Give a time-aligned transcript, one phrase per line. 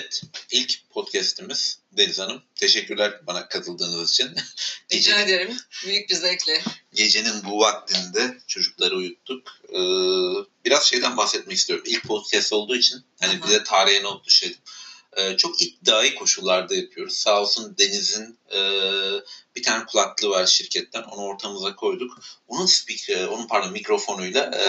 [0.00, 2.42] Evet, ilk podcast'imiz Deniz Hanım.
[2.54, 4.30] Teşekkürler bana katıldığınız için.
[4.92, 5.56] Rica ederim.
[5.86, 6.62] Büyük bir zevkle.
[6.94, 9.48] Gecenin bu vaktinde çocukları uyuttuk.
[9.68, 9.78] Ee,
[10.64, 11.84] biraz şeyden bahsetmek istiyorum.
[11.88, 13.48] İlk podcast olduğu için hani Aha.
[13.48, 14.56] bir de tarihe not düşelim.
[15.20, 17.14] Ee, çok iddiayı koşullarda yapıyoruz.
[17.14, 18.60] Sağ olsun Deniz'in e,
[19.56, 21.02] bir tane kulaklığı var şirketten.
[21.02, 22.18] Onu ortamıza koyduk.
[22.48, 24.64] Onun speaker, onun pardon mikrofonuyla e,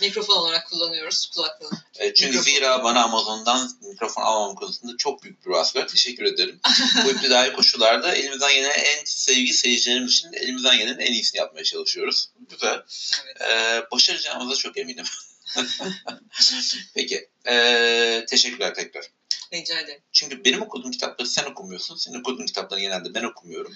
[0.00, 1.70] Mikrofon olarak kullanıyoruz kulaklığı.
[1.98, 2.52] E, çünkü Mikrofon.
[2.52, 5.88] zira bana Amazon'dan mikrofon almam konusunda çok büyük bir vaaz var.
[5.88, 6.60] Teşekkür ederim.
[7.04, 12.28] Bu iptidai koşullarda elimizden gelen en sevgi seyircilerim için elimizden gelen en iyisini yapmaya çalışıyoruz.
[12.50, 12.82] Güzel.
[13.24, 13.40] Evet.
[13.40, 15.04] E, başaracağımıza çok eminim.
[16.94, 17.28] Peki.
[17.46, 19.04] E, teşekkürler tekrar.
[19.52, 20.02] Rica ederim.
[20.12, 21.96] Çünkü benim okuduğum kitapları sen okumuyorsun.
[21.96, 23.72] Senin okuduğun kitapları genelde ben okumuyorum.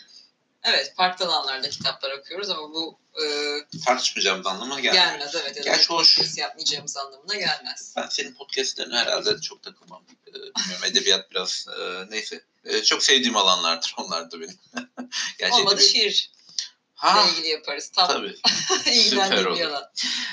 [0.65, 3.25] Evet, farklı alanlarda kitaplar okuyoruz ama bu e,
[3.85, 5.05] Tartışmayacağımız anlamına gelmiyor.
[5.07, 5.35] gelmez.
[5.35, 6.17] Evet, Gerçi hoş.
[6.19, 7.95] podcast yapmayacağımız anlamına gelmez.
[7.97, 10.03] Ben senin podcastlerine herhalde çok takılmam.
[10.29, 12.45] Ee, bilmiyorum edebiyat biraz e, neyse.
[12.65, 14.59] E, çok sevdiğim alanlardır onlar da benim.
[15.39, 16.37] Gerçi Olmadı edebiyat- şiirle
[16.95, 17.91] Ha ilgili yaparız.
[17.95, 18.37] Tam tabii.
[18.87, 19.83] ilgilendiğim olur.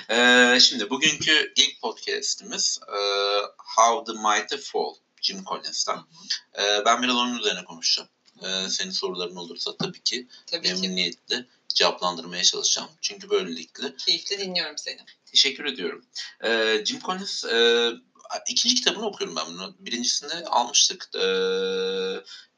[0.10, 2.98] Ee, şimdi bugünkü ilk podcastimiz e,
[3.58, 4.94] How the Mighty Fall.
[5.24, 6.00] Jim Collins'ten.
[6.60, 8.10] Ee, ben biraz onun üzerine konuşacağım.
[8.44, 10.74] Ee, senin soruların olursa tabii ki Tabii ki.
[10.74, 12.90] memnuniyetle cevaplandırmaya çalışacağım.
[13.02, 15.00] Çünkü böylelikle Keyifle dinliyorum seni.
[15.26, 16.06] Teşekkür ediyorum.
[16.44, 17.90] Ee, Jim Collins e,
[18.50, 19.76] ikinci kitabını okuyorum ben bunu.
[19.80, 21.10] Birincisini almıştık.
[21.16, 21.26] e,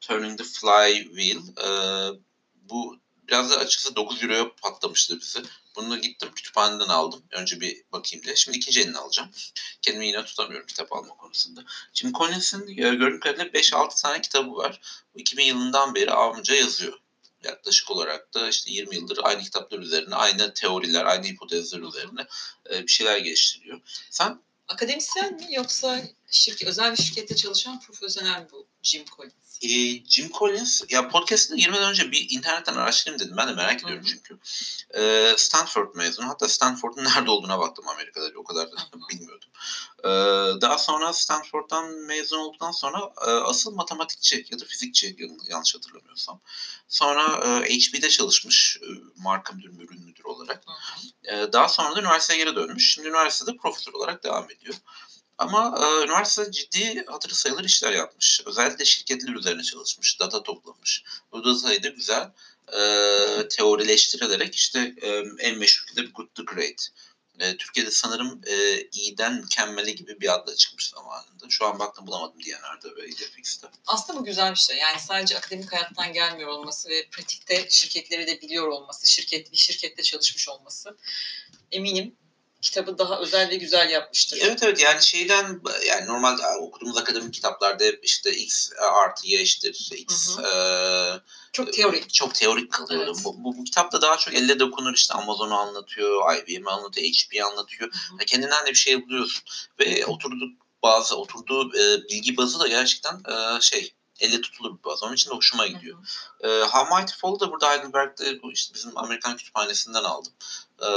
[0.02, 1.38] Turning the Flywheel.
[1.66, 1.69] E,
[2.55, 5.43] bu biraz da açıkçası 9 euroya patlamıştı bizi.
[5.75, 7.23] Bunu gittim kütüphaneden aldım.
[7.31, 8.36] Önce bir bakayım diye.
[8.36, 9.30] Şimdi ikinci elini alacağım.
[9.81, 11.64] Kendimi yine tutamıyorum kitap alma konusunda.
[11.94, 14.81] Jim Collins'in e, gördüğüm kadarıyla 5-6 tane kitabı var.
[15.14, 17.00] Bu 2000 yılından beri amca yazıyor.
[17.44, 22.28] Yaklaşık olarak da işte 20 yıldır aynı kitaplar üzerine, aynı teoriler, aynı hipotezler üzerine
[22.70, 23.81] e, bir şeyler geliştiriyor.
[24.09, 29.45] Sen Akademisyen mi yoksa şirket, özel bir şirkette çalışan profesyonel mi bu Jim Collins?
[29.65, 33.37] E, Jim Collins, ya podcast'ine girmeden önce bir internetten araştırayım dedim.
[33.37, 34.14] Ben de merak ediyorum Hı hı.
[34.14, 34.37] çünkü.
[34.99, 36.27] E, Stanford mezunu.
[36.27, 38.25] Hatta Stanford'un nerede olduğuna baktım Amerika'da.
[38.36, 38.75] O kadar da
[39.11, 39.49] bilmiyordum.
[40.04, 40.09] E,
[40.61, 46.42] daha sonra Stanford'dan mezun olduktan sonra e, asıl matematikçi ya da fizikçi yan- yanlış hatırlamıyorsam.
[46.87, 47.23] Sonra
[47.65, 50.64] e, HP'de çalışmış e, marka müdür, ürün müdürü olarak.
[51.23, 52.93] Ee, Daha sonra da üniversiteye geri dönmüş.
[52.93, 54.75] Şimdi üniversitede profesör olarak devam ediyor.
[55.38, 58.42] Ama e, üniversitede ciddi hatırı sayılır işler yapmış.
[58.46, 61.04] Özellikle şirketler üzerine çalışmış, data toplamış.
[61.32, 62.32] Bu datayı da güzel
[62.73, 66.90] e, teorileştirilerek işte e, en meşhur kitap Good to Great.
[67.40, 71.46] E, Türkiye'de sanırım e, iyiden mükemmele gibi bir adla çıkmış zamanında.
[71.50, 73.67] Şu an baktım bulamadım DNR'da ve İdefix'te.
[73.88, 74.78] Aslında bu güzel bir şey.
[74.78, 80.04] Yani sadece akademik hayattan gelmiyor olması ve pratikte şirketleri de biliyor olması, şirket bir şirkette
[80.04, 80.98] çalışmış olması
[81.72, 82.16] eminim
[82.65, 84.39] kitabı daha özel ve güzel yapmıştır.
[84.42, 89.92] Evet evet yani şeyden yani normal okuduğumuz akademik kitaplarda hep işte x artı y eşittir
[89.92, 90.52] x Hı e,
[91.54, 92.14] Çok teorik.
[92.14, 93.04] çok teorik kalıyor.
[93.05, 93.15] Evet.
[93.23, 97.92] Bu, bu, bu kitapta daha çok elle dokunur işte Amazon'u anlatıyor, IBM'i anlatıyor, HP'yi anlatıyor.
[97.92, 98.17] Hı hı.
[98.25, 99.43] Kendinden de bir şey buluyorsun.
[99.80, 105.04] Ve oturduk bazı oturduğu e, bilgi bazı da gerçekten e, şey elle tutulur bir baz.
[105.04, 105.98] Onun için de hoşuma gidiyor.
[106.43, 110.33] E, How Mighty Fall'u da burada Heidelberg'de bu işte bizim Amerikan kütüphanesinden aldım.
[110.81, 110.89] E,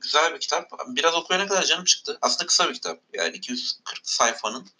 [0.00, 0.70] güzel bir kitap.
[0.86, 2.18] Biraz okuyana kadar canım çıktı.
[2.22, 3.00] Aslında kısa bir kitap.
[3.14, 4.70] Yani 240 sayfanın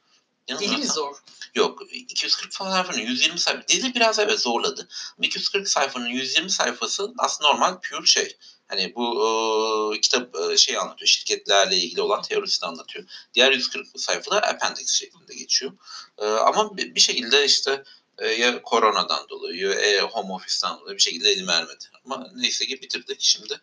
[0.59, 1.17] Dili mi zor?
[1.55, 3.69] Yok 240 sayfanın 120 sayfa.
[3.69, 4.89] Dili biraz evet zorladı.
[5.19, 8.37] Ama 240 sayfanın 120 sayfası aslında normal pure şey.
[8.69, 11.09] Hani bu e, kitap e, şey anlatıyor.
[11.09, 13.05] Şirketlerle ilgili olan teorisini anlatıyor.
[13.35, 15.73] Diğer 140 sayfada appendix şeklinde geçiyor.
[16.19, 17.85] E, ama bir, bir şekilde işte
[18.19, 21.85] e, ya koronadan dolayı ya e, home office'ten dolayı bir şekilde elime ermedi.
[22.05, 23.61] Ama neyse ki bitirdik şimdi.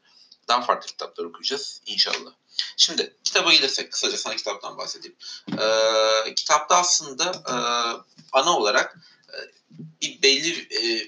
[0.48, 2.32] Daha farklı kitaplar okuyacağız inşallah.
[2.78, 5.16] Şimdi kitaba gelirsek kısaca sana kitaptan bahsedeyim.
[5.60, 7.56] Ee, kitapta aslında e,
[8.32, 8.98] ana olarak
[9.30, 9.38] e,
[10.02, 11.08] bir belli e,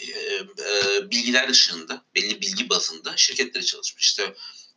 [0.00, 4.04] e, e, bilgiler ışığında, belli bilgi bazında şirketleri çalışmış.
[4.04, 4.34] İşte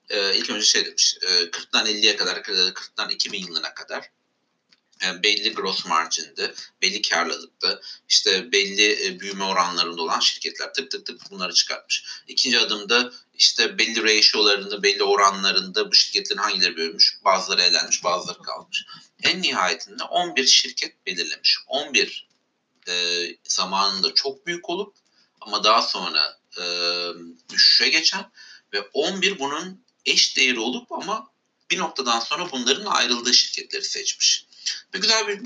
[0.09, 4.09] e, ilk önce şey demiş, e, 40'tan 50'ye kadar, 40'tan 2000 yılına kadar
[5.05, 11.05] e, belli gross margin'de, belli karlılıkta, işte belli e, büyüme oranlarında olan şirketler tık tık
[11.05, 12.05] tık bunları çıkartmış.
[12.27, 18.85] İkinci adımda işte belli ratio'larında, belli oranlarında bu şirketlerin hangileri bölünmüş, bazıları elenmiş, bazıları kalmış.
[19.23, 21.57] En nihayetinde 11 şirket belirlemiş.
[21.67, 22.27] 11
[22.87, 22.93] e,
[23.43, 24.95] zamanında çok büyük olup
[25.41, 26.63] ama daha sonra e,
[27.49, 28.31] düşüşe geçen
[28.73, 31.27] ve 11 bunun eş değeri olup ama
[31.71, 34.45] bir noktadan sonra bunların ayrıldığı şirketleri seçmiş.
[34.95, 35.39] Ve güzel bir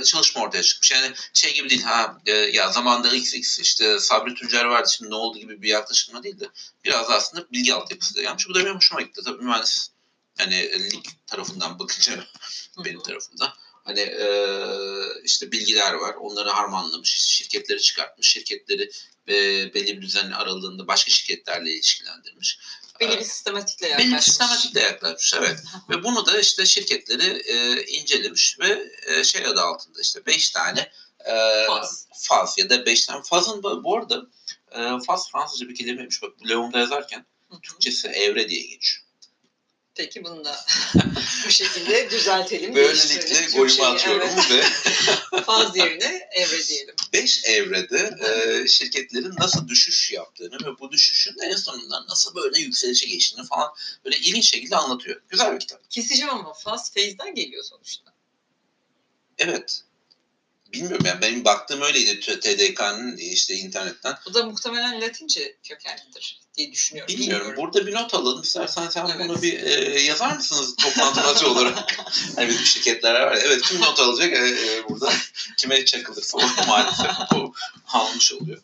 [0.00, 0.90] e, çalışma ortaya çıkmış.
[0.90, 5.14] Yani şey gibi değil ha e, ya zamanda XX işte Sabri Tüccar vardı şimdi ne
[5.14, 6.48] oldu gibi bir yaklaşımla değil de
[6.84, 8.48] biraz da aslında bilgi altyapısı da gelmiş.
[8.48, 9.20] Bu da benim hoşuma gitti.
[9.24, 9.90] Tabii mühendis
[10.38, 12.24] hani lig tarafından bakınca
[12.84, 13.52] benim tarafımdan.
[13.84, 14.26] Hani e,
[15.24, 16.14] işte bilgiler var.
[16.14, 17.10] Onları harmanlamış.
[17.10, 18.32] Şirketleri çıkartmış.
[18.32, 18.90] Şirketleri
[19.28, 19.34] e,
[19.74, 22.58] belli bir düzen aralığında başka şirketlerle ilişkilendirmiş.
[23.00, 24.18] Belli bir sistematikle belli yaklaşmış.
[24.18, 25.34] bir sistematikle yaklaşmış.
[25.34, 25.58] Evet.
[25.90, 30.92] Ve bunu da işte şirketleri e, incelemiş ve e, şey adı altında işte 5 tane
[31.24, 32.06] e, Faz.
[32.12, 34.26] faz ya da 5 tane fazın bu, arada
[34.72, 36.22] e, faz Fransızca bir kelimeymiş.
[36.22, 37.26] Bak Leon'da yazarken.
[37.62, 39.04] Türkçesi evre diye geçiyor.
[40.00, 40.64] Peki bunu da
[41.46, 42.74] bu şekilde düzeltelim.
[42.74, 44.50] Böylelikle golümü atıyorum evet,
[45.32, 46.94] ve Faz yerine evre diyelim.
[47.12, 53.06] 5 evrede e, şirketlerin nasıl düşüş yaptığını ve bu düşüşün en sonunda nasıl böyle yükselişe
[53.06, 53.68] geçtiğini falan
[54.04, 55.20] böyle ilginç şekilde anlatıyor.
[55.28, 55.90] Güzel bir kitap.
[55.90, 58.12] Keseceğim ama faz feyzden geliyor sonuçta.
[59.38, 59.82] Evet.
[60.72, 64.14] Bilmiyorum yani benim baktığım öyleydi TDK'nın işte internetten.
[64.26, 67.14] Bu da muhtemelen Latince kökenlidir diye düşünüyorum.
[67.14, 67.54] Bilmiyorum.
[67.56, 68.42] Burada bir not alalım.
[68.42, 69.28] İstersen sen Evet.
[69.28, 71.96] bunu bir e, yazar mısınız toplantı olarak?
[72.36, 73.38] hani bizim şirketler var.
[73.44, 74.32] Evet kim not alacak?
[74.32, 75.12] E, e, burada
[75.56, 77.54] kime çakılırsa o maalesef bu
[77.86, 78.58] almış oluyor.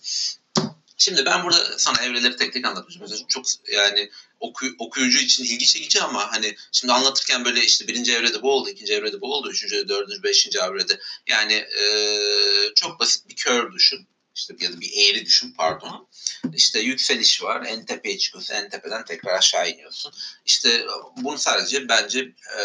[0.98, 3.02] Şimdi ben burada sana evreleri tek tek anlatmışım.
[3.02, 4.10] Mesela çok yani
[4.40, 8.70] oku, okuyucu için ilgi çekici ama hani şimdi anlatırken böyle işte birinci evrede bu oldu,
[8.70, 11.00] ikinci evrede bu oldu, üçüncü, dördüncü, beşinci evrede.
[11.26, 11.84] Yani e,
[12.74, 14.06] çok basit bir kör düşün.
[14.36, 16.08] İşte ya da bir eğri düşün pardon.
[16.54, 17.66] İşte yükseliş var.
[17.66, 18.54] En tepeye çıkıyorsun.
[18.54, 20.12] En tepeden tekrar aşağı iniyorsun.
[20.46, 20.86] İşte
[21.16, 22.20] bunu sadece bence
[22.58, 22.62] e,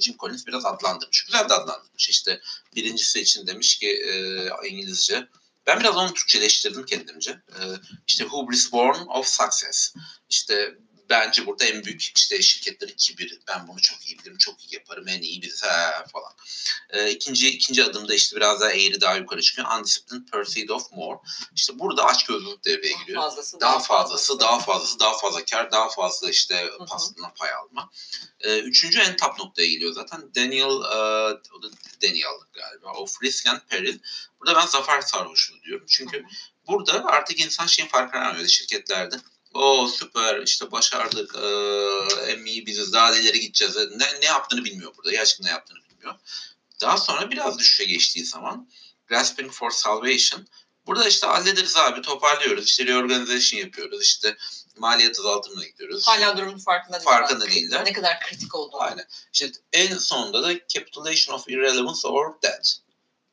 [0.00, 1.24] Jim Collins biraz adlandırmış.
[1.24, 2.08] Güzel de adlandırmış.
[2.08, 2.40] İşte
[2.76, 5.28] birincisi için demiş ki e, İngilizce.
[5.66, 7.30] Ben biraz onu Türkçeleştirdim kendimce.
[7.30, 7.60] E,
[8.06, 9.94] işte hubris born of success.
[10.28, 10.74] İşte
[11.10, 13.38] bence burada en büyük işte şirketlerin kibiri.
[13.48, 16.32] Ben bunu çok iyi bilirim, çok iyi yaparım, en iyi ha, falan.
[16.90, 19.68] E, ikinci, ikinci adımda işte biraz daha eğri daha yukarı çıkıyor.
[19.78, 21.18] Undisciplined pursuit of more.
[21.56, 23.60] İşte burada açgözlülük devreye giriyor Daha fazlası.
[23.60, 27.90] daha fazlası, daha fazlası, daha fazla kar, daha fazla işte pastadan pay alma.
[28.40, 30.34] Ee, üçüncü en top noktaya geliyor zaten.
[30.34, 30.96] Daniel, e,
[31.58, 31.68] o da
[32.02, 32.92] Daniel galiba.
[32.92, 33.98] Of Risk and Peril.
[34.40, 35.86] Burada ben zafer sarhoşluğu diyorum.
[35.88, 36.26] Çünkü Hı hı.
[36.66, 39.16] burada artık insan şeyin farkına varmıyor şirketlerde.
[39.54, 41.48] O süper işte başardık, e,
[42.32, 43.76] en iyi biziz, daha ileri gideceğiz.
[43.76, 45.10] Ne, ne yaptığını bilmiyor burada.
[45.10, 46.14] Gerçekten ne yaptığını bilmiyor.
[46.80, 48.68] Daha sonra biraz düşüşe geçtiği zaman
[49.08, 50.46] Grasping for Salvation
[50.86, 54.36] Burada işte hallederiz abi toparlıyoruz işte reorganization yapıyoruz işte
[54.76, 56.06] maliyet azaltımına gidiyoruz.
[56.08, 57.04] Hala durumun farkında değil.
[57.04, 57.84] Farkında değiller.
[57.84, 58.80] Ne kadar kritik olduğunu.
[58.82, 59.06] Aynen.
[59.32, 62.76] İşte en sonunda da capitulation of irrelevance or debt.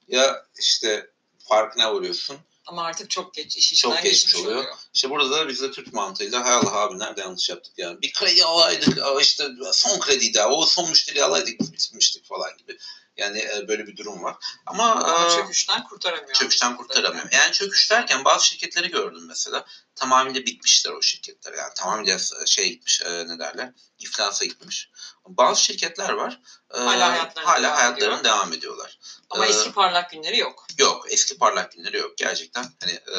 [0.08, 1.10] Ya işte
[1.40, 2.38] farkına varıyorsun.
[2.66, 3.58] Ama artık çok geç.
[3.58, 4.66] iş işten Çok geçmiş geçmiş oluyor.
[4.94, 8.02] İşte burada da biz de Türk mantığıyla hay Allah abi nerede yanlış yaptık yani.
[8.02, 12.78] Bir kredi alaydık işte son kredi daha o son müşteri alaydık biz bitmiştik falan gibi.
[13.22, 14.36] Yani e, böyle bir durum var.
[14.66, 16.34] Ama, Ama e, çöküşten kurtaramıyor.
[16.34, 17.32] çöküşten kurtaramıyor.
[17.32, 19.66] Yani çöküş derken bazı şirketleri gördüm mesela.
[19.96, 21.54] Tamamıyla bitmişler o şirketler.
[21.54, 24.90] Yani tamamıyla şey gitmiş e, ne derler iflasa gitmiş.
[25.28, 26.40] Bazı şirketler var.
[26.74, 28.24] e, Hala hayatlarına hala devam hayatlarına ediyor.
[28.24, 29.00] devam ediyorlar.
[29.30, 30.68] Ama Ee, eski parlak günleri yok.
[30.78, 32.66] Yok eski parlak günleri yok gerçekten.
[32.80, 33.18] Hani e,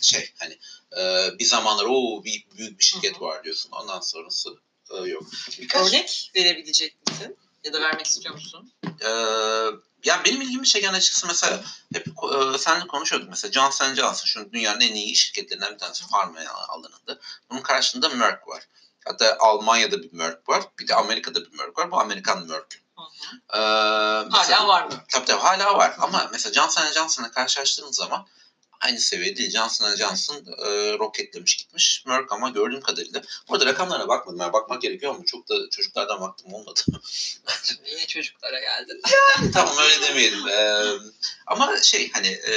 [0.00, 0.58] şey hani
[0.98, 3.20] e, bir zamanlar o bir büyük bir şirket Hı hı.
[3.24, 3.70] var diyorsun.
[3.72, 4.50] Ondan sonrası
[4.90, 5.22] e, yok.
[5.60, 7.36] Birkaç, Örnek verebilecek misin?
[7.64, 8.72] Ya da vermek istiyor musun?
[9.00, 9.08] e,
[10.04, 11.60] ya benim ilgimi çeken açıkçası mesela
[11.94, 16.40] hep e, seninle konuşuyorduk mesela Johnson Johnson şu dünyanın en iyi şirketlerinden bir tanesi farma
[16.68, 17.18] alanında.
[17.50, 18.62] Bunun karşında Merck var.
[19.04, 20.62] Hatta Almanya'da bir Merck var.
[20.78, 21.90] Bir de Amerika'da bir Merck var.
[21.90, 22.80] Bu Amerikan Merck.
[23.54, 23.58] Ee,
[24.32, 25.04] mesela- Hala var mı?
[25.08, 28.26] Tabii tabii hala var ama mesela Johnson Johnson'la karşılaştığınız zaman
[28.80, 29.50] aynı seviyede değil.
[29.50, 32.04] Johnson Johnson e, roketlemiş gitmiş.
[32.06, 33.22] Merck ama gördüğüm kadarıyla.
[33.48, 34.40] Orada rakamlara bakmadım.
[34.40, 36.80] Yani bakmak gerekiyor ama çok da çocuklardan baktım olmadı.
[37.86, 39.02] Yine çocuklara geldin.
[39.52, 40.48] tamam öyle demeyelim.
[40.48, 40.84] Ee,
[41.46, 42.54] ama şey hani e,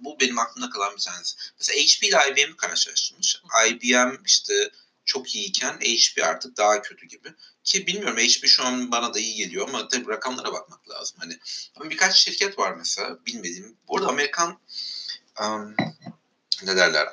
[0.00, 1.36] bu benim aklımda kalan bir tanesi.
[1.58, 3.42] Mesela HP ile IBM'i karşılaştırmış.
[3.68, 4.70] IBM işte
[5.04, 7.28] çok iyiyken HP artık daha kötü gibi.
[7.64, 11.16] Ki bilmiyorum HP şu an bana da iyi geliyor ama tabii rakamlara bakmak lazım.
[11.20, 11.38] Hani
[11.76, 13.76] ama birkaç şirket var mesela bilmediğim.
[13.88, 14.58] Bu arada Amerikan
[15.40, 15.76] um,
[16.62, 17.08] ne derler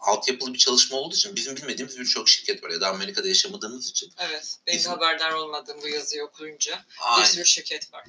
[0.00, 4.12] altyapılı bir çalışma olduğu için bizim bilmediğimiz birçok şirket var ya da Amerika'da yaşamadığımız için.
[4.18, 4.56] Evet.
[4.66, 7.26] Benim Bizim- haberdar olmadığım bu yazıyı okuyunca bir Aynen.
[7.26, 8.04] sürü şirket var.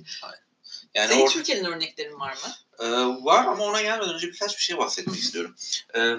[0.96, 2.56] Yani Senin orada- Türkiye'den örneklerin var mı?
[2.80, 2.86] Ee,
[3.26, 5.56] var ama ona gelmeden önce birkaç bir şey bahsetmek istiyorum.
[5.96, 6.14] Ee,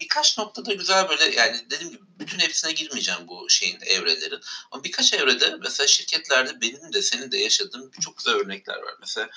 [0.00, 4.40] birkaç noktada güzel böyle yani dediğim gibi bütün hepsine girmeyeceğim bu şeyin evrelerin.
[4.70, 8.94] Ama birkaç evrede mesela şirketlerde benim de senin de yaşadığım çok güzel örnekler var.
[9.00, 9.30] Mesela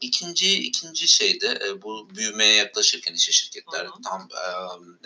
[0.00, 4.02] ikinci ikinci şeyde e, bu büyümeye yaklaşırken işte şirketler Hı hı.
[4.04, 4.42] tam e,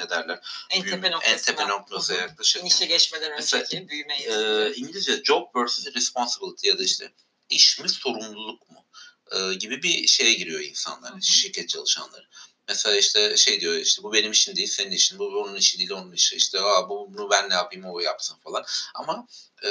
[0.03, 1.35] ne derler En büyüme- tepe noktasına.
[1.35, 4.81] en tepe noktasına yaklaşırken İnişe geçmeden Mesela, önceki büyüme e, evresi.
[4.81, 7.13] İngilizce job versus responsibility ya da işte
[7.51, 8.85] iş mi sorumluluk mu
[9.33, 11.23] e, gibi bir şeye giriyor insanlar, Hı hı.
[11.23, 12.27] şirket çalışanları.
[12.69, 15.91] Mesela işte şey diyor işte bu benim işim değil senin işin bu onun işi değil
[15.91, 19.27] onun işi işte Aa, bu, bunu ben ne yapayım o yapsın falan ama
[19.65, 19.69] e,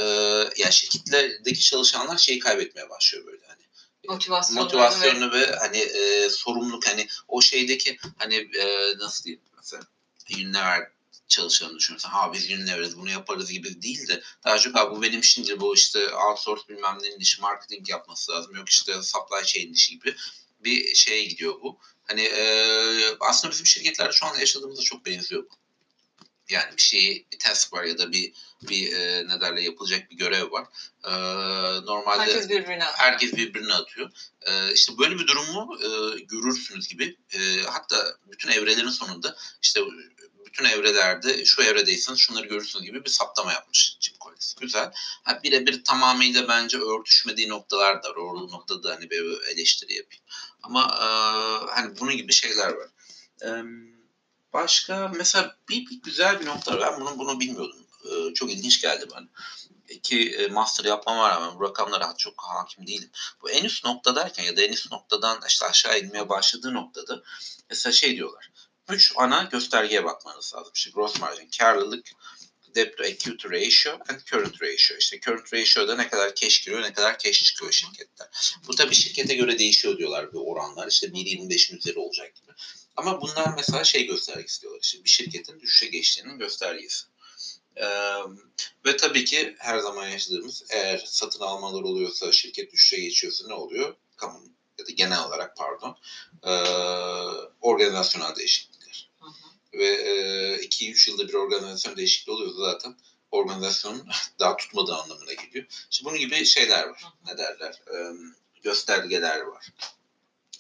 [0.58, 3.62] yani şirketlerdeki çalışanlar şeyi kaybetmeye başlıyor böyle hani
[4.10, 9.84] Motivasyonunu motivasyonu ve, ve hani e, sorumluluk hani o şeydeki hani e, nasıl diyeyim mesela
[10.36, 10.92] Unilever
[11.28, 15.24] çalışanı düşünürsen ha biz Unilever'iz bunu yaparız gibi değil de daha çok abi bu benim
[15.24, 19.92] şimdi bu işte outsource bilmem nenin işi marketing yapması lazım yok işte supply chain işi
[19.92, 20.16] gibi
[20.60, 21.80] bir şeye gidiyor bu.
[22.04, 22.44] Hani e,
[23.20, 25.56] aslında bizim şirketlerde şu anda yaşadığımızda çok benziyor bu.
[26.50, 30.18] Yani bir şey, bir task var ya da bir bir e, ne derler yapılacak bir
[30.18, 30.68] görev var.
[31.04, 31.12] E,
[31.86, 32.98] normalde herkes birbirine atıyor.
[32.98, 34.12] herkes birbirine atıyor.
[34.42, 37.18] E, işte böyle bir durumu e, görürsünüz gibi.
[37.34, 39.82] E, hatta bütün evrelerin sonunda işte
[40.46, 44.54] bütün evrelerde şu evredeyseniz şunları görürsünüz gibi bir saptama yapmış Jim Collins.
[44.54, 44.92] Güzel.
[45.24, 48.16] Ha, birebir tamamıyla bence örtüşmediği noktalar da var.
[48.16, 50.24] O noktada hani bir eleştiri yapayım.
[50.64, 51.08] Ama e,
[51.72, 52.90] hani bunun gibi şeyler var.
[53.42, 53.48] E,
[54.54, 56.82] başka mesela bir, bir güzel bir nokta.
[56.82, 57.88] Ben bunu, bunu bilmiyordum.
[58.06, 59.28] E, çok ilginç geldi bana.
[60.04, 63.10] Ki e, master yapmama rağmen bu rakamlara çok hakim değilim.
[63.42, 67.24] Bu en üst noktadayken ya da en üst noktadan işte aşağı inmeye başladığı noktada
[67.70, 68.52] mesela şey diyorlar.
[68.90, 70.72] Üç ana göstergeye bakmanız lazım.
[70.76, 72.06] İşte gross margin, karlılık,
[72.76, 74.98] debt to equity ratio and current ratio.
[75.00, 78.28] İşte current ratio'da ne kadar cash giriyor, ne kadar cash çıkıyor şirketler.
[78.68, 80.88] Bu tabii şirkete göre değişiyor diyorlar bu oranlar.
[80.88, 82.52] İşte 1.25'in üzeri olacak gibi.
[83.00, 84.80] Ama bunlar mesela şey göstergesi diyorlar.
[84.82, 87.06] İşte bir şirketin düşüşe geçtiğinin göstergesi.
[87.76, 87.86] Ee,
[88.86, 93.96] ve tabii ki her zaman yaşadığımız eğer satın almalar oluyorsa şirket düşüşe geçiyorsa ne oluyor?
[94.18, 95.98] Kamunun ya da genel olarak pardon
[96.44, 96.52] e,
[97.62, 99.12] organizasyonel değişiklikler.
[99.20, 99.80] Hı hı.
[99.80, 99.96] Ve
[100.62, 102.98] 2-3 yılda bir organizasyon değişikliği oluyorsa zaten
[103.32, 104.08] organizasyonun
[104.40, 105.66] daha tutmadığı anlamına geliyor.
[105.92, 107.04] İşte bunun gibi şeyler var.
[107.28, 107.82] Ne derler?
[107.94, 107.96] E,
[108.64, 109.74] göstergeler var.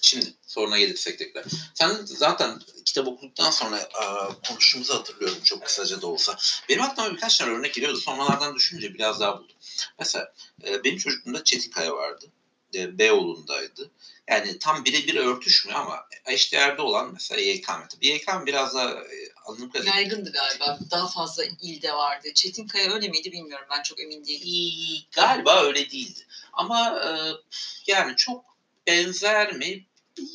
[0.01, 1.45] Şimdi soruna gelirsek tekrar.
[1.73, 4.03] Sen zaten kitap okuduktan sonra e,
[4.47, 6.37] konuştuğumuzu hatırlıyorum çok kısaca da olsa.
[6.69, 7.97] Benim aklıma birkaç tane örnek geliyordu.
[7.97, 9.55] Sonralardan düşününce biraz daha buldum.
[9.99, 10.33] Mesela
[10.67, 12.25] e, benim çocukluğumda Çetinkaya vardı.
[12.73, 13.91] E, Beyoğlu'ndaydı.
[14.27, 17.87] Yani tam birebir örtüşmüyor ama eşdeğerde olan mesela YKM.
[17.89, 20.79] Tabii YKM biraz daha e, anladığım kadarıyla Yaygındı galiba.
[20.91, 22.33] Daha fazla ilde vardı.
[22.33, 23.67] Çetinkaya öyle miydi bilmiyorum.
[23.71, 24.47] Ben çok emin değilim.
[24.47, 26.27] İyi, galiba öyle değildi.
[26.53, 27.09] Ama e,
[27.87, 28.45] yani çok
[28.87, 29.85] benzer mi?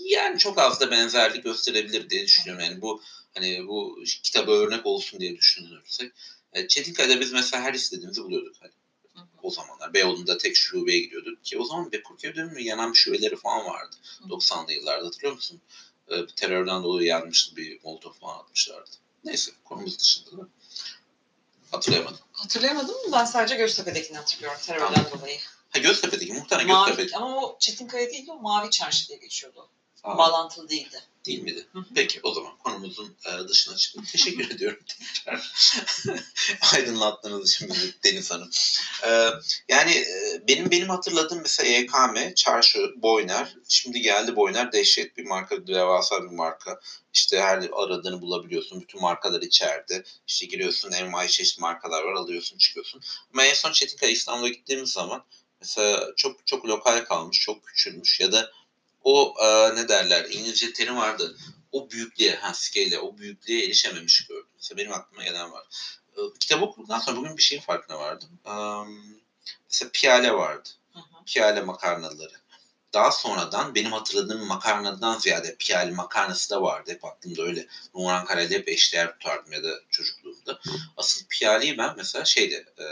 [0.04, 2.64] Yani çok az da benzerlik gösterebilir diye düşünüyorum.
[2.64, 3.02] Yani bu
[3.34, 6.12] hani bu kitaba örnek olsun diye düşünürsek.
[6.52, 8.56] E, Çetinkaya'da biz mesela her istediğimizi buluyorduk.
[8.60, 8.72] Hani
[9.42, 13.66] o zamanlar Beyoğlu'nda tek şubeye gidiyorduk ki o zaman Bekurköy'de mi yanan bir şubeleri falan
[13.66, 13.96] vardı.
[14.22, 14.28] Hı.
[14.28, 15.60] 90'lı yıllarda hatırlıyor musun?
[16.08, 18.90] E, terörden dolayı yanmıştı bir molotov falan atmışlardı.
[19.24, 20.48] Neyse konumuz dışında da.
[21.70, 22.18] Hatırlayamadım.
[22.32, 23.12] Hatırlayamadım mı?
[23.12, 25.38] Ben sadece Göztepe'dekini hatırlıyorum terörden dolayı.
[25.74, 29.68] Ha Göztepe'deki muhtemelen Mavi, Göztepe ama o Çetinkaya değildi o Mavi Çarşı diye geçiyordu.
[30.04, 31.02] Aa, Bağlantılı değildi.
[31.26, 31.66] değil miydi?
[31.94, 34.04] Peki o zaman konumuzun e, dışına çıktım.
[34.12, 35.52] Teşekkür ediyorum tekrar.
[36.74, 38.50] Aydınlattığınız için bizi Deniz Hanım.
[39.06, 39.28] E,
[39.68, 43.56] yani e, benim benim hatırladığım mesela EKM, Çarşı, Boyner.
[43.68, 46.80] Şimdi geldi Boyner dehşet bir marka, devasa bir marka.
[47.12, 48.80] İşte her aradığını bulabiliyorsun.
[48.80, 50.04] Bütün markalar içeride.
[50.26, 53.00] İşte giriyorsun envai çeşitli markalar var alıyorsun çıkıyorsun.
[53.32, 55.24] Ama en son Çetinkaya İstanbul'a gittiğimiz zaman
[55.64, 58.50] mesela çok çok lokal kalmış, çok küçülmüş ya da
[59.04, 61.36] o e, ne derler İngilizce terim vardı.
[61.72, 64.48] O büyüklüğe, ha scale, o büyüklüğe erişememiş gördüm.
[64.56, 65.64] Mesela benim aklıma gelen var.
[66.16, 68.28] E, kitabı okuduktan sonra bugün bir şeyin farkına vardım.
[68.46, 68.54] E,
[69.70, 70.68] mesela piyale vardı.
[70.92, 71.24] Hı hı.
[71.26, 72.34] Piyale makarnaları.
[72.94, 76.90] Daha sonradan benim hatırladığım makarnadan ziyade piyale makarnası da vardı.
[76.90, 77.66] Hep aklımda öyle.
[77.94, 80.60] Nuran Karay'la hep eşdeğer tutardım ya da çocukluğumda.
[80.96, 82.84] Asıl piyaleyi ben mesela şeyde, e,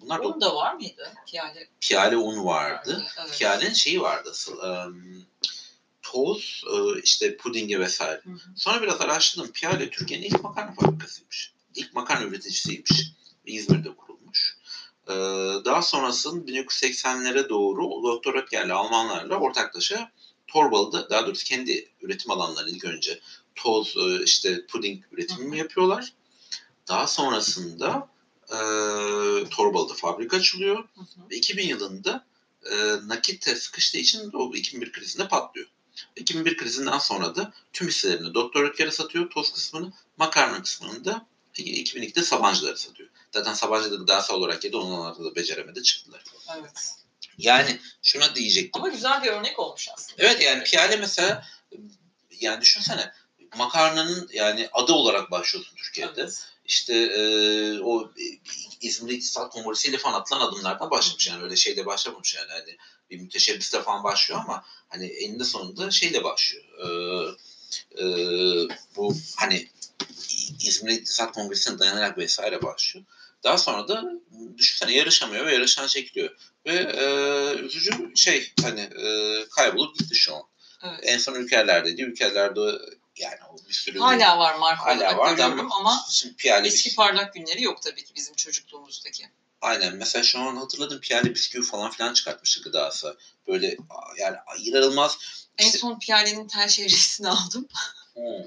[0.00, 1.12] bunlar da Onun da var mıydı?
[1.32, 3.06] Yani piyale un vardı.
[3.20, 3.38] Evet.
[3.38, 4.58] Piyalenin şeyi vardı asıl.
[4.62, 5.26] em,
[6.02, 8.20] toz, e, işte pudingi vesaire.
[8.24, 8.38] Hı hı.
[8.56, 9.52] Sonra biraz araştırdım.
[9.52, 11.52] Piyale Türkiye'nin ilk makarna fabrikasıymış.
[11.74, 13.12] İlk makarna üreticisiymiş.
[13.46, 14.13] İzmir'de kurulmuş.
[15.08, 15.12] Ee,
[15.64, 20.12] daha sonrasında 1980'lere doğru Doktor Oetker'le Almanlarla ortaklaşa
[20.46, 23.20] Torbalı'da daha doğrusu kendi üretim alanlarını ilk önce
[23.54, 26.12] toz, e, işte puding üretimini yapıyorlar.
[26.88, 28.08] Daha sonrasında
[28.48, 28.58] e,
[29.50, 30.76] Torbalı'da fabrika açılıyor.
[30.76, 31.30] Hı hı.
[31.30, 32.26] Ve 2000 yılında
[32.70, 32.74] e,
[33.06, 35.68] nakitte sıkıştığı için de o 2001 krizinde patlıyor.
[36.16, 42.22] 2001 krizinden sonra da tüm hisselerini Doktor Ötker'e satıyor, toz kısmını, makarna kısmını da 2002'de
[42.22, 43.08] Sabancılar'a satıyor.
[43.34, 46.24] Zaten Sabancı da gıdasal olarak yedi, onlarda da beceremedi, çıktılar.
[46.58, 46.94] Evet.
[47.38, 48.82] Yani şuna diyecektim.
[48.82, 50.22] Ama güzel bir örnek olmuş aslında.
[50.22, 51.46] Evet yani piyale mesela,
[52.40, 53.12] yani düşünsene
[53.56, 56.20] makarnanın yani adı olarak başlıyorsun Türkiye'de.
[56.20, 56.46] Evet.
[56.64, 57.22] işte e,
[57.80, 58.12] o
[58.80, 62.76] İzmir İktisat Kongresi ile falan atılan adımlardan başlamış yani öyle şeyle başlamamış yani hani
[63.10, 66.64] bir müteşebbisle falan başlıyor ama hani eninde sonunda şeyle başlıyor.
[66.78, 66.86] E,
[68.02, 68.06] e,
[68.96, 69.68] bu hani
[70.60, 73.06] İzmir İktisat Kongresi'ne dayanarak vesaire başlıyor.
[73.44, 74.04] Daha sonra da
[74.58, 76.36] düşünsene yarışamıyor ve yarışan çekiliyor.
[76.66, 77.04] Ve e,
[77.58, 80.42] üzücü şey hani e, kaybolup gitti şu an.
[80.82, 81.00] Evet.
[81.02, 82.02] En son ülkelerdeydi.
[82.02, 82.60] Ülkelerde
[83.16, 86.34] yani o bir sürü Hala var marka hala var görüyorum ama şimdi
[86.64, 89.28] eski parlak günleri yok tabii ki bizim çocukluğumuzdaki.
[89.60, 89.96] Aynen.
[89.96, 93.16] Mesela şu an hatırladım piyale bisküvi falan filan çıkartmıştı gıdası.
[93.48, 93.76] Böyle
[94.18, 95.18] yani inanılmaz.
[95.58, 97.68] En İşte- son Piyale'nin tel şehrisini aldım.
[98.14, 98.46] Hmm.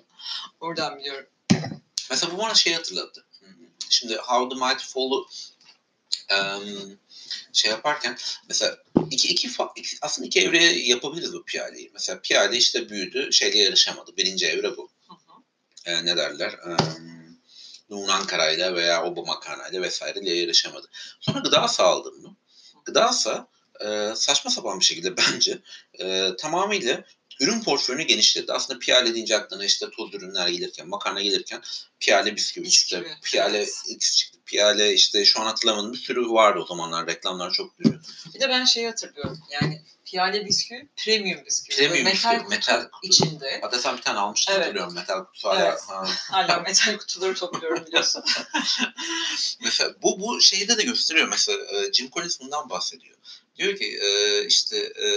[0.59, 1.29] Oradan biliyorum.
[2.09, 3.25] Mesela bu bana şey hatırlattı.
[3.89, 5.27] Şimdi How the Mighty Fall'u
[6.29, 6.99] em,
[7.53, 8.17] şey yaparken
[8.47, 8.77] mesela
[9.11, 11.89] iki, iki, iki- aslında iki evre yapabiliriz bu piyaleyi.
[11.93, 14.17] Mesela piyale işte büyüdü, şeyle yarışamadı.
[14.17, 14.89] Birinci evre bu.
[15.07, 15.41] Hı hı.
[15.85, 17.39] e, ne derler um,
[17.89, 20.87] Numan Ankara'yla veya Oba Makarna'yla vesaireyle yarışamadı.
[21.19, 22.35] Sonra gıda sağladım mı?
[22.85, 23.41] Gıda ise
[23.85, 25.59] e, saçma sapan bir şekilde bence
[25.99, 27.03] e, tamamıyla
[27.39, 28.53] ürün portföyünü genişledi.
[28.53, 31.61] Aslında piyale deyince aklına işte toz ürünler gelirken, makarna gelirken
[31.99, 33.01] piyale bisküvi çıktı.
[33.01, 34.01] Bisküvi, Piyale evet.
[34.01, 34.37] Çıktı.
[34.45, 37.07] Piyale işte şu an hatırlamadım bir sürü vardı o zamanlar.
[37.07, 38.01] Reklamlar çok büyüdü.
[38.35, 39.39] Bir de ben şeyi hatırlıyorum.
[39.61, 41.77] Yani Piyale bisküvi premium bisküvi.
[41.77, 43.07] Premium metal bisküvi, kutu metal kutu.
[43.07, 43.59] içinde.
[43.61, 44.61] Hatta sen bir tane almıştın Evet.
[44.63, 44.93] hatırlıyorum.
[44.93, 45.65] Metal kutusu hala.
[45.65, 45.79] Evet.
[45.87, 46.03] Ha.
[46.31, 48.23] Hala metal kutuları topluyorum biliyorsun.
[49.63, 51.27] Mesela bu bu şeyde de gösteriyor.
[51.27, 53.15] Mesela e, Jim Collins bundan bahsediyor.
[53.57, 55.07] Diyor ki e, işte e,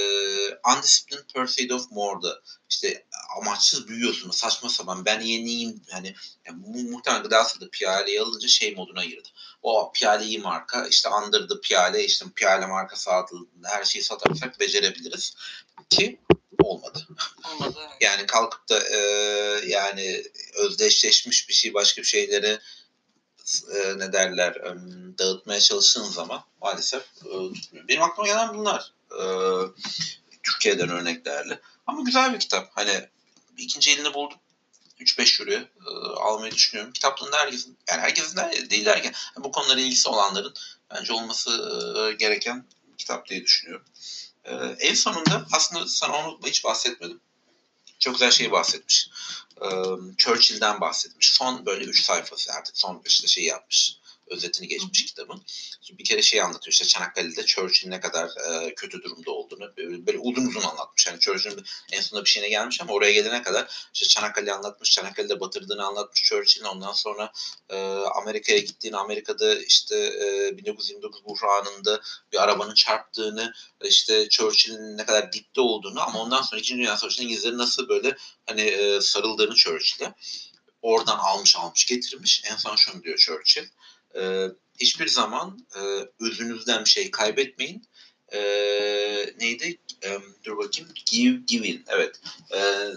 [0.72, 3.06] undisciplined pursuit of more'da işte
[3.36, 6.14] amaçsız büyüyorsun saçma sapan ben yeniyim hani
[6.46, 9.28] yani bu muhtemelen gıdası da piyaleyi alınca şey moduna girdi.
[9.62, 15.34] O piyale iyi marka işte andırdı piyale işte piyale markası adlı her şeyi satarsak becerebiliriz
[15.90, 16.20] ki
[16.62, 17.06] olmadı.
[17.44, 17.78] Olmadı.
[18.00, 18.98] Yani kalkıp da e,
[19.66, 22.58] yani özdeşleşmiş bir şey başka bir şeyleri
[23.74, 24.74] e, ne derler e,
[25.18, 27.88] dağıtmaya çalıştığın zaman maalesef e.
[27.88, 28.92] Benim aklıma gelen bunlar.
[29.10, 29.22] E,
[30.42, 31.60] Türkiye'den örneklerle.
[31.86, 32.70] Ama güzel bir kitap.
[32.74, 33.08] Hani
[33.58, 34.38] ikinci elini buldum.
[35.00, 35.90] 3-5 euroya e,
[36.20, 36.92] almayı düşünüyorum.
[36.92, 40.54] Kitaplarında herkesin, yani herkesin de değil derken bu konulara ilgisi olanların
[40.90, 42.66] bence olması e, gereken
[42.98, 43.86] kitap diye düşünüyorum.
[44.44, 47.20] E, en sonunda aslında sana onu hiç bahsetmedim.
[48.00, 49.10] Çok güzel şey bahsetmiş.
[50.18, 51.32] Churchill'den bahsetmiş.
[51.32, 53.96] Son böyle 3 sayfası artık son işte şey yapmış.
[54.30, 55.42] Özetini geçmiş kitabın.
[55.92, 60.18] Bir kere şey anlatıyor işte Çanakkale'de Churchill ne kadar e, kötü durumda olduğunu böyle, böyle
[60.18, 61.06] uzun uzun anlatmış.
[61.06, 64.90] Yani Churchill'in en sonunda bir şeyine gelmiş ama oraya gelene kadar işte Çanakkale'yi anlatmış.
[64.90, 66.64] Çanakkale'de batırdığını anlatmış Churchill'in.
[66.64, 67.32] Ondan sonra
[67.68, 67.76] e,
[68.14, 72.00] Amerika'ya gittiğini, Amerika'da işte e, 1929 buhranında
[72.32, 73.52] bir arabanın çarptığını,
[73.84, 78.16] işte Churchill'in ne kadar dipte olduğunu ama ondan sonra İkinci Dünya Savaşı'nın İngilizlerin nasıl böyle
[78.46, 80.14] hani e, sarıldığını Churchill'e
[80.82, 82.42] oradan almış almış getirmiş.
[82.44, 83.66] En son şunu diyor Churchill.
[84.16, 84.46] E,
[84.80, 85.80] hiçbir zaman e,
[86.24, 87.82] özünüzden bir şey kaybetmeyin.
[88.32, 88.40] E,
[89.40, 89.78] neydi?
[90.04, 90.90] E, dur bakayım.
[91.06, 91.80] Give, giving.
[91.86, 92.20] Evet.
[92.54, 92.88] E,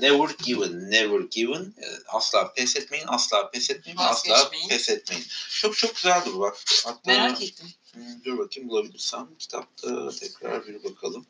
[0.00, 1.74] never given, never given.
[1.82, 4.68] E, asla pes etmeyin, asla pes etmeyin, asla Vazgeçmeyin.
[4.68, 5.24] pes etmeyin.
[5.60, 6.56] Çok çok güzeldi bu bak.
[6.84, 7.66] Hatta, Merak ettim.
[7.92, 9.28] Hmm, Dur bakayım bulabilirsem.
[9.38, 11.26] Kitapta tekrar bir bakalım.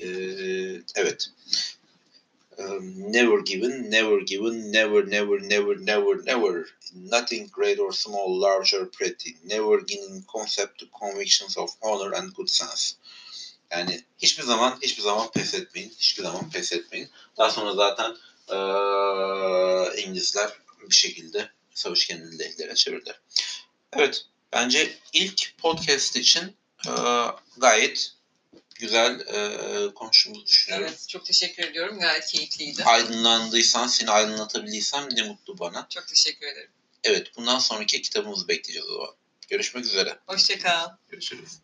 [0.00, 0.08] Ee,
[0.94, 1.30] evet.
[2.60, 6.66] Um, never given, never given, never, never, never, never, never.
[6.94, 9.36] Nothing great or small, large or pretty.
[9.44, 12.94] Never giving concept to convictions of honor and good sense.
[13.70, 15.92] Yani hiçbir zaman, hiçbir zaman pes etmeyin.
[15.98, 17.08] Hiçbir zaman pes etmeyin.
[17.38, 18.16] Daha sonra zaten
[18.50, 20.50] eee, İngilizler
[20.90, 23.20] bir şekilde savaş kendini lehlere çevirdiler.
[23.92, 26.56] Evet, bence ilk podcast için
[26.88, 26.92] e,
[27.56, 28.12] gayet
[28.80, 30.86] güzel e, konuştuğumuzu düşünüyorum.
[30.88, 32.00] Evet çok teşekkür ediyorum.
[32.00, 32.84] Gayet keyifliydi.
[32.84, 35.86] Aydınlandıysan, seni aydınlatabildiysem ne mutlu bana.
[35.90, 36.70] Çok teşekkür ederim.
[37.04, 39.14] Evet, bundan sonraki kitabımızı bekleyeceğiz o zaman.
[39.48, 40.18] Görüşmek üzere.
[40.26, 40.88] Hoşçakal.
[41.08, 41.58] Görüşürüz.